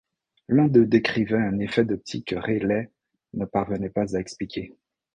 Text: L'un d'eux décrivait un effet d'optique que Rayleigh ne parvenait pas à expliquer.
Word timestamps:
L'un 0.47 0.67
d'eux 0.67 0.87
décrivait 0.87 1.37
un 1.37 1.59
effet 1.59 1.85
d'optique 1.85 2.29
que 2.29 2.35
Rayleigh 2.35 2.89
ne 3.35 3.45
parvenait 3.45 3.91
pas 3.91 4.15
à 4.15 4.19
expliquer. 4.19 4.73